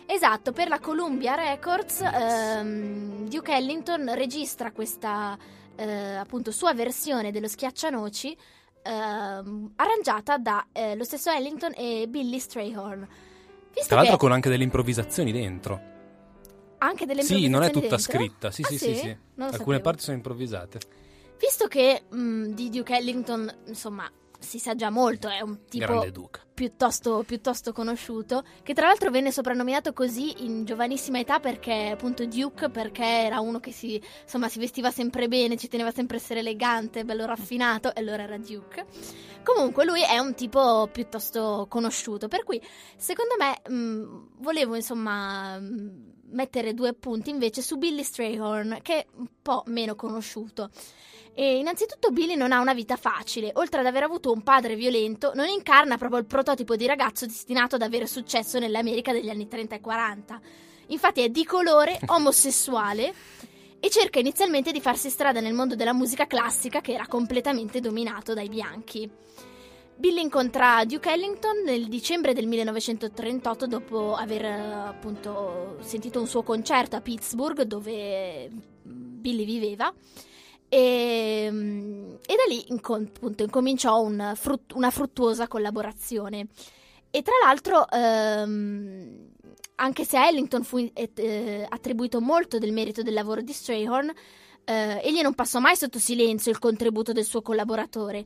[0.10, 5.38] Esatto, per la Columbia Records ehm, Duke Ellington registra questa
[5.76, 8.36] eh, appunto sua versione dello Schiaccianoci
[8.84, 13.08] ehm, arrangiata da eh, lo stesso Ellington e Billy Strayhorn.
[13.74, 15.82] Visto Tra l'altro che con anche delle improvvisazioni dentro.
[16.80, 17.97] anche delle Sì, non è improvvisazioni tutta dentro?
[17.97, 18.51] scritta.
[18.51, 19.18] Sì, Ah, sì, sì, sì.
[19.36, 19.82] Alcune sapevo.
[19.82, 20.80] parti sono improvvisate.
[21.38, 24.10] Visto che mh, di Duke Ellington, insomma,
[24.40, 26.10] si sa già molto, è un tipo
[26.54, 32.70] piuttosto, piuttosto conosciuto, che tra l'altro venne soprannominato così in giovanissima età perché appunto Duke,
[32.70, 36.40] perché era uno che si, insomma, si vestiva sempre bene, ci teneva sempre a essere
[36.40, 38.86] elegante, bello raffinato, e allora era Duke.
[39.44, 42.62] Comunque lui è un tipo piuttosto conosciuto, per cui
[42.98, 49.06] secondo me mh, volevo insomma mh, mettere due punti invece su Billy Strayhorn, che è
[49.16, 50.70] un po' meno conosciuto.
[51.40, 55.34] E innanzitutto Billy non ha una vita facile, oltre ad aver avuto un padre violento,
[55.36, 59.76] non incarna proprio il prototipo di ragazzo destinato ad avere successo nell'America degli anni 30
[59.76, 60.42] e 40.
[60.88, 63.14] Infatti è di colore, omosessuale
[63.80, 68.34] e cerca inizialmente di farsi strada nel mondo della musica classica che era completamente dominato
[68.34, 69.08] dai bianchi.
[69.96, 76.96] Billy incontra Duke Ellington nel dicembre del 1938 dopo aver appunto sentito un suo concerto
[76.96, 78.50] a Pittsburgh dove
[78.82, 79.94] Billy viveva
[80.70, 84.36] e, mm, e da lì appunto, incominciò un
[84.74, 86.47] una fruttuosa collaborazione.
[87.09, 89.30] E tra l'altro, ehm,
[89.76, 94.11] anche se a Ellington fu eh, attribuito molto del merito del lavoro di Strayhorn,
[94.65, 98.26] eh, egli non passò mai sotto silenzio il contributo del suo collaboratore,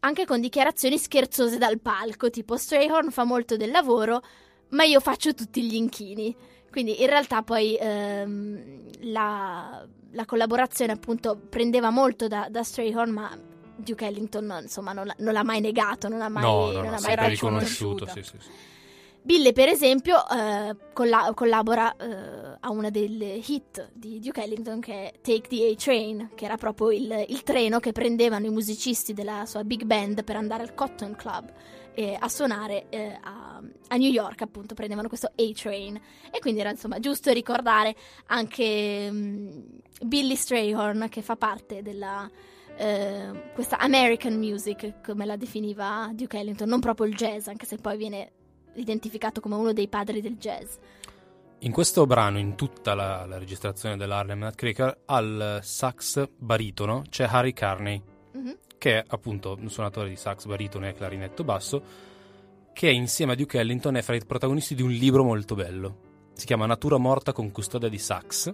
[0.00, 4.22] anche con dichiarazioni scherzose dal palco, tipo Strayhorn fa molto del lavoro,
[4.70, 6.34] ma io faccio tutti gli inchini.
[6.70, 13.38] Quindi in realtà poi ehm, la, la, collaborazione appunto prendeva molto da, da Strayhorn, ma
[13.76, 16.96] Duke Ellington insomma non, non, l'ha mai negato, non ha mai, no, no, non no,
[16.96, 18.06] ha mai riconosciuto.
[18.06, 18.48] Sì, sì, sì.
[19.24, 24.92] Bill, per esempio, eh, colla- collabora eh, a una delle hit di Duke Ellington che
[24.92, 29.46] è Take the A-Train, che era proprio il, il, treno che prendevano i musicisti della
[29.46, 31.52] sua big band per andare al Cotton Club
[31.94, 36.00] eh, a suonare eh, a, a, New York, appunto, prendevano questo A-Train.
[36.30, 37.94] E quindi era insomma giusto ricordare
[38.26, 39.64] anche um,
[40.02, 42.30] Billy Strayhorn, che fa parte della.
[42.74, 47.76] Uh, questa American music, come la definiva Duke Ellington, non proprio il jazz, anche se
[47.76, 48.32] poi viene
[48.76, 50.76] identificato come uno dei padri del jazz.
[51.60, 57.52] In questo brano, in tutta la, la registrazione dell'Harlem Nutcracker, al sax baritono c'è Harry
[57.52, 58.02] Carney,
[58.36, 58.52] mm-hmm.
[58.82, 61.82] Che è appunto un suonatore di sax baritono e clarinetto basso,
[62.72, 66.30] che insieme a Duke Ellington è fra i protagonisti di un libro molto bello.
[66.32, 68.52] Si chiama Natura morta con custodia di sax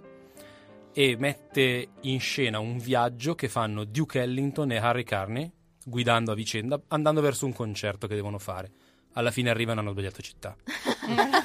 [0.93, 5.51] e mette in scena un viaggio che fanno Duke Ellington e Harry Carney
[5.83, 8.71] guidando a vicenda, andando verso un concerto che devono fare
[9.13, 10.55] alla fine arrivano e hanno sbagliato città.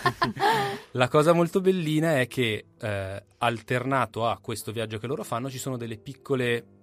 [0.92, 5.56] la cosa molto bellina è che eh, alternato a questo viaggio che loro fanno ci
[5.56, 6.73] sono delle piccole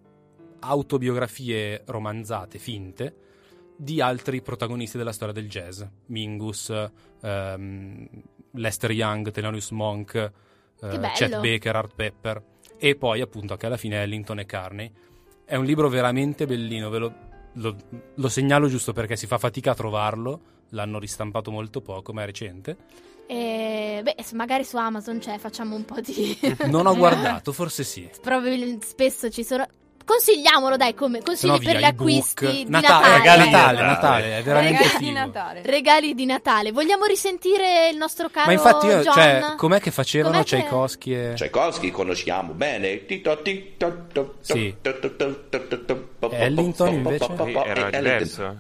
[0.62, 3.16] autobiografie romanzate, finte,
[3.76, 5.82] di altri protagonisti della storia del jazz.
[6.08, 6.74] Mingus,
[7.22, 8.08] ehm,
[8.52, 10.32] Lester Young, Thelonious Monk,
[10.82, 12.44] eh, Chet Baker, Art Pepper
[12.78, 14.92] e poi appunto anche alla fine Ellington e Carney.
[15.46, 17.14] È un libro veramente bellino, ve lo,
[17.54, 17.76] lo,
[18.16, 22.26] lo segnalo giusto perché si fa fatica a trovarlo, l'hanno ristampato molto poco, ma è
[22.26, 22.78] recente.
[23.28, 26.38] E, beh, magari su Amazon c'è, facciamo un po' di...
[26.66, 28.10] non ho guardato, forse sì.
[28.22, 29.66] Probabilmente spesso ci sono...
[30.12, 32.92] Consigliamolo, dai, come consigli via, per gli acquisti di Natale.
[32.92, 33.18] Natale.
[33.18, 35.62] Regali Natale, Natale, è veramente regali di Natale.
[35.64, 36.72] Regali di Natale.
[36.74, 39.14] Vogliamo risentire il nostro caro Ma infatti io, John?
[39.14, 41.34] cioè, com'è che facevano Com'è che- Tchaikovsky e...
[41.36, 43.06] Tchaikovsky conosciamo bene.
[44.42, 44.76] Sì.
[46.30, 47.26] Ellington, invece?
[47.38, 48.58] Sì, era diverso.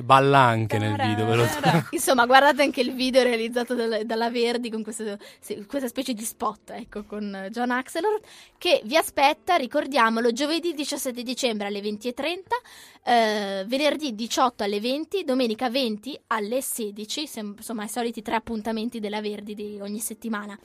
[0.00, 1.46] Balla anche nel video, ve lo
[1.90, 5.18] Insomma, guardate anche il video realizzato dal- dalla Verdi con questo-
[5.66, 8.20] questa specie di spot, ecco, con John Axelrod,
[8.58, 12.56] che vi aspetta, ricordiamolo, giovedì 17 dicembre alle 20.30,
[13.04, 19.00] eh, venerdì 18 alle 20, domenica 20 alle 16, sem- insomma, i soliti tre appuntamenti
[19.00, 20.56] della Verdi di ogni settimana.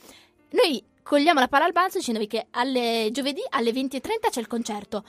[0.51, 5.03] Noi cogliamo la palla al balzo dicendovi che alle giovedì alle 20.30 c'è il concerto.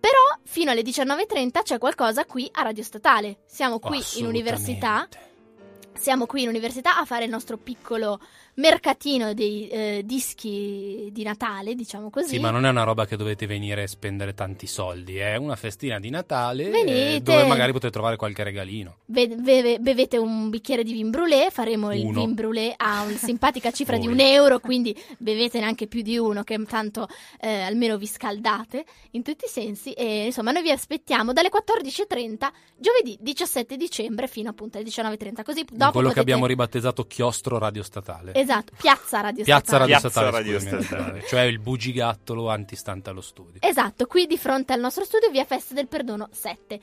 [0.00, 3.40] Però fino alle 19.30 c'è qualcosa qui a Radio Statale.
[3.46, 5.08] Siamo qui in università.
[5.94, 8.20] Siamo qui in università a fare il nostro piccolo
[8.58, 12.28] mercatino dei eh, dischi di Natale, diciamo così.
[12.28, 15.56] Sì, ma non è una roba che dovete venire e spendere tanti soldi, è una
[15.56, 17.22] festina di Natale eh, Venite.
[17.22, 18.98] dove magari potete trovare qualche regalino.
[19.04, 22.20] Be- beve- bevete un bicchiere di vin brûlé, faremo il Uno.
[22.24, 26.42] vin brûlé a una simpatica cifra di un euro, quindi bevete neanche più di uno,
[26.42, 27.06] che tanto
[27.40, 29.92] eh, almeno vi scaldate in tutti i sensi.
[29.92, 35.62] E insomma, noi vi aspettiamo dalle 14.30 giovedì 17 dicembre fino appunto alle 19.30, così
[35.62, 38.34] dopo dopo quello che potete- abbiamo ribattezzato chiostro radiostatale.
[38.34, 39.92] Esatto, Piazza Radio Piazza Statale.
[39.92, 41.26] radiostatale, Piazza scusami, radiostatale.
[41.28, 43.60] cioè il bugigattolo antistante allo studio.
[43.62, 46.80] Esatto, qui di fronte al nostro studio via Festa del Perdono 7.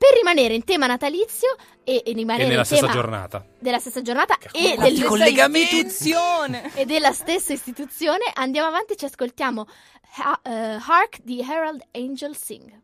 [0.00, 1.54] Per rimanere in tema natalizio
[1.84, 3.44] e, e rimanere E nella in stessa tema giornata.
[3.58, 6.70] della stessa giornata e, La del- istituzione.
[6.74, 9.66] e della stessa istituzione, andiamo avanti e ci ascoltiamo
[10.22, 10.50] Ha- eh,
[10.86, 12.80] Hark di Herald Angel Sing.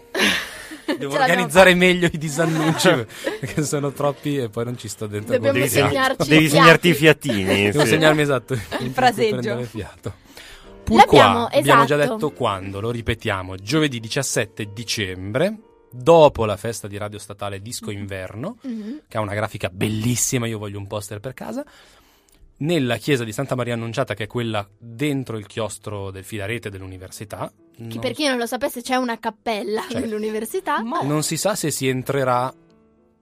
[0.98, 2.88] Devo organizzare meglio i disannunci
[3.38, 5.34] perché sono troppi e poi non ci sto dentro.
[5.34, 7.30] Dobbiamo Devi, segnarci devi i segnarti i fiati.
[7.30, 7.70] fiatini.
[7.70, 7.90] Devo sì.
[7.90, 9.36] segnarmi esatto il fraseggio.
[9.36, 10.12] prendere fiato.
[10.82, 12.14] Pur qua, abbiamo già esatto.
[12.14, 18.56] detto quando, lo ripetiamo, giovedì 17 dicembre dopo la festa di Radio Statale Disco Inverno,
[18.62, 19.02] Mhm.
[19.08, 21.64] che ha una grafica bellissima, io voglio un poster per casa,
[22.58, 27.50] nella chiesa di Santa Maria Annunciata, che è quella dentro il chiostro del filarete dell'università.
[27.74, 29.98] Chi Non, per chi non lo sapesse c'è una cappella C'è.
[30.00, 30.82] nell'università.
[30.82, 32.52] Ma- non si sa se si entrerà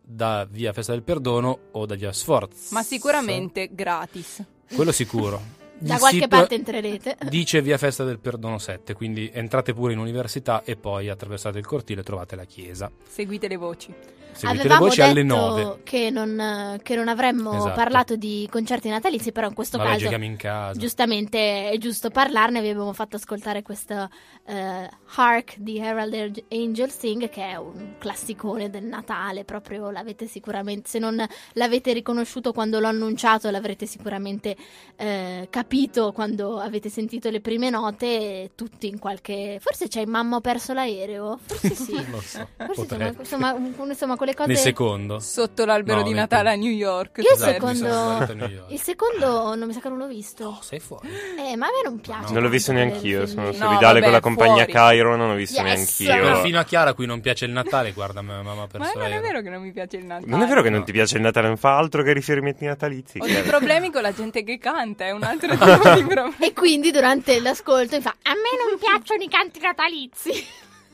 [0.02, 2.74] da via Festa del Perdono o da via Sforza.
[2.74, 4.42] Ma sicuramente gratis.
[4.74, 5.40] Quello sicuro.
[5.80, 7.16] Da Il qualche sito parte entrerete.
[7.28, 11.66] Dice via Festa del Perdono 7, quindi entrate pure in università e poi attraversate il
[11.66, 12.90] cortile e trovate la chiesa.
[13.08, 13.94] Seguite le voci.
[14.38, 15.80] Seguite Avevamo le voci alle 9.
[15.82, 17.74] Che non, che non avremmo Esatto.
[17.74, 20.78] parlato di concerti natalizi, però in questo Vabbè, caso in casa.
[20.78, 22.60] giustamente è giusto parlarne.
[22.60, 24.08] Vi abbiamo fatto ascoltare questo
[24.46, 29.44] eh, Hark di Herald Angel Sing, che è un classicone del Natale.
[29.44, 31.24] Proprio l'avete sicuramente, se non
[31.54, 34.56] l'avete riconosciuto quando l'ho annunciato, l'avrete sicuramente
[34.96, 38.52] eh, capito quando avete sentito le prime note.
[38.54, 39.58] Tutti in qualche.
[39.60, 41.38] Forse c'è Mamma ho perso l'aereo?
[41.42, 41.92] Forse sì.
[41.94, 42.46] Non lo so.
[42.56, 43.56] Forse insomma, insomma,
[43.88, 44.48] insomma, quelle cose.
[44.48, 45.18] Nel secondo.
[45.20, 47.18] Sotto l'albero No, di Natale a New York.
[47.18, 48.70] Io secondo- a New York.
[48.72, 50.44] Il secondo non mi sa che non l'ho visto.
[50.46, 51.08] Oh, sei fuori.
[51.08, 52.32] Eh, ma a me non piace.
[52.32, 53.46] Non l'ho visto neanch'io, sono.
[53.46, 54.72] No, solidale con la vabbè, compagnia fuori.
[54.72, 56.00] Cairo, non ho visto Yes!
[56.00, 56.24] neanch'io.
[56.32, 59.12] Perfino a Chiara a cui non piace il Natale, guarda ma- mamma per Ma non
[59.12, 60.26] è vero che non mi piace il Natale.
[60.30, 60.84] Non è vero che non No.
[60.84, 63.18] ti piace il Natale, non fa altro che riferimenti natalizi.
[63.20, 65.64] Ho dei problemi con la gente che canta, è un altro tipo
[65.94, 66.34] di problema.
[66.40, 70.46] E quindi durante l'ascolto mi fa A me non piacciono i canti natalizi.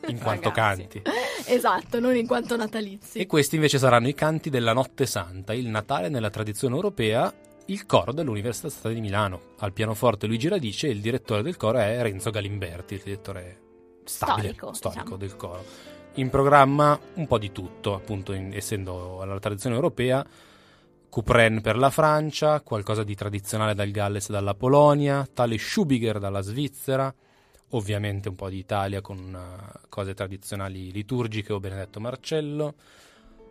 [0.11, 1.03] In quanto canti.
[1.47, 3.19] esatto, non in quanto natalizi.
[3.19, 7.33] E questi invece saranno i canti della Notte Santa, il Natale nella tradizione europea,
[7.67, 9.41] il coro dell'Università Statale di Milano.
[9.59, 13.61] Al pianoforte Luigi Radice e il direttore del coro è Renzo Galimberti, il direttore
[14.05, 15.17] stabile, Storico, storico diciamo.
[15.17, 15.65] del coro.
[16.15, 20.25] In programma un po' di tutto, appunto, in- essendo alla tradizione europea,
[21.09, 26.41] Couperin per la Francia, qualcosa di tradizionale dal Galles e dalla Polonia, tale Schubiger dalla
[26.41, 27.13] Svizzera,
[27.71, 32.75] ovviamente un po' di Italia con eh, cose tradizionali liturgiche o Benedetto Marcello,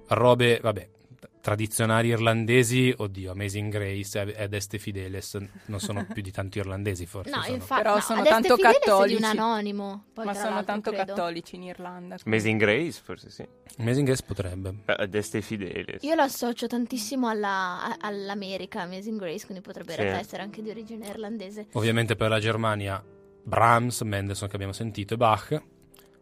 [0.09, 0.89] robe, vabbè,
[1.19, 7.05] t- tradizionali irlandesi, oddio, Amazing Grace ed- Este Fideles, non sono più di tanto irlandesi
[7.05, 7.31] forse.
[7.35, 7.55] No, sono.
[7.55, 9.15] infatti, Però no, sono tanto Fidelis cattolici.
[9.17, 10.03] di un anonimo.
[10.13, 11.13] poi, Ma sono tanto credo.
[11.13, 12.15] cattolici in Irlanda.
[12.25, 13.45] Amazing Grace, forse sì.
[13.79, 14.73] Amazing Grace potrebbe.
[14.85, 16.03] Ad Este Fidelis.
[16.03, 20.03] Io lo associo tantissimo alla- a- all'America, Amazing Grace, quindi potrebbe in Sì.
[20.03, 21.67] realtà essere anche di origine irlandese.
[21.73, 23.03] Ovviamente per la Germania
[23.43, 25.61] Brahms, Mendelssohn che abbiamo sentito e Bach,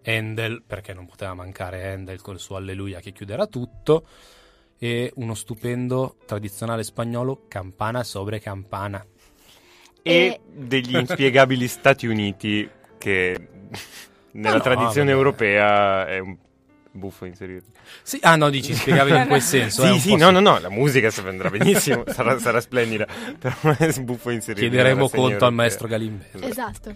[0.03, 4.07] Handel, perché non poteva mancare Handel col suo Alleluia che chiuderà tutto,
[4.77, 9.05] e uno stupendo tradizionale spagnolo Campana sobre Campana.
[10.01, 12.67] E E- degli inspiegabili Stati Uniti
[12.97, 13.47] che
[14.33, 15.17] nella no, tradizione vabbè.
[15.17, 16.35] europea è un
[16.91, 17.65] buffo inserito.
[18.03, 19.83] Sì, ah no, dici spiegabile in quel senso.
[19.83, 23.07] Sì, un sì, no, no, no, la musica si andrà benissimo, sarà, sarà splendida,
[23.39, 24.61] però è buffo inserito.
[24.61, 26.45] Chiederemo conto al maestro Galimberti.
[26.45, 26.95] Esatto.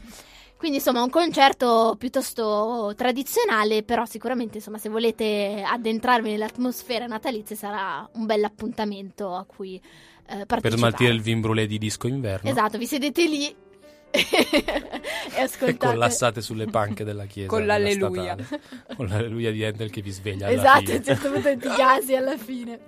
[0.57, 8.09] Quindi insomma un concerto piuttosto tradizionale, però sicuramente insomma se volete addentrarvi nell'atmosfera natalizia sarà
[8.13, 9.81] un bel appuntamento a cui eh,
[10.45, 10.61] partecipare.
[10.61, 12.49] Per smaltire il vin brûlé di disco inverno.
[12.49, 13.55] Esatto, vi sedete lì
[14.15, 14.63] e
[15.35, 15.77] E ascoltate.
[15.77, 17.49] collassate sulle panche della chiesa.
[17.49, 18.35] Con l'alleluia.
[18.39, 18.61] statale.
[18.95, 22.15] Con l'alleluia di Handel che vi sveglia alla Esatto, a un certo punto ti gasi
[22.15, 22.79] alla fine.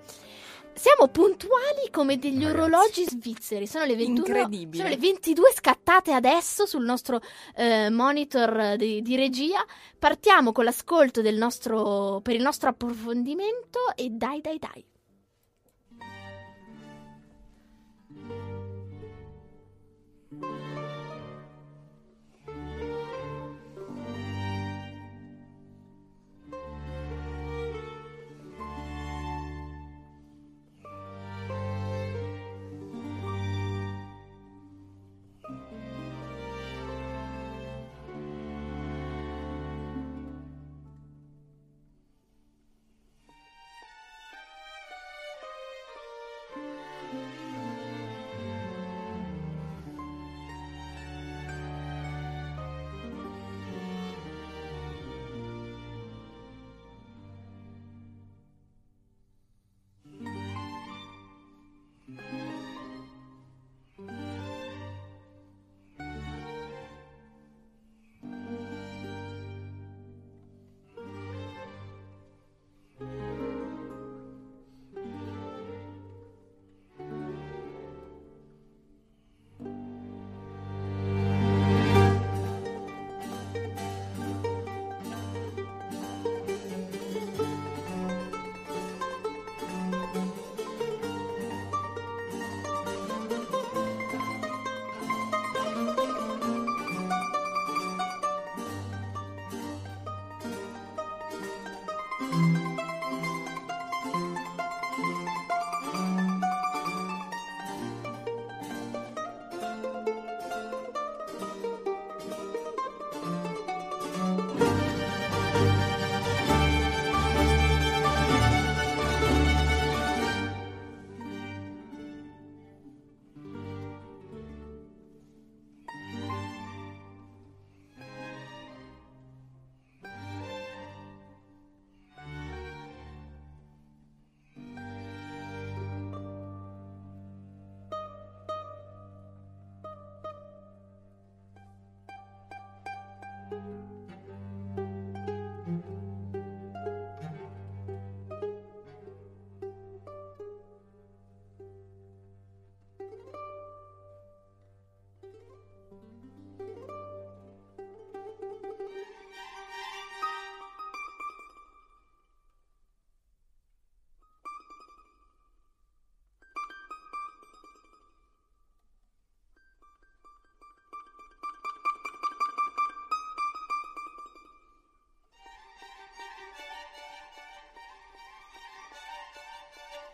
[0.74, 2.56] Siamo puntuali come degli Ragazzi.
[2.62, 3.66] orologi svizzeri.
[3.66, 4.18] Sono le 21.
[4.18, 4.84] Incredibile.
[4.84, 7.20] Sono le 22 scattate adesso sul nostro
[7.56, 9.66] eh, monitor di, di regia.
[9.98, 14.86] Partiamo con l'ascolto del nostro, per il nostro approfondimento e dai dai dai.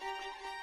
[0.04, 0.63] Música